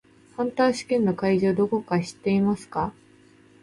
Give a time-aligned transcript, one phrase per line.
[0.35, 2.91] ハンター試験の会場どこか知っていますか？